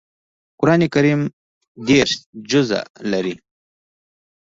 [0.59, 1.21] قران کریم
[1.87, 2.11] دېرش
[2.49, 3.35] جزء لري